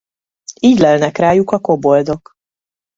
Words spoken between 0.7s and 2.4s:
lelnek rájuk a koboldok.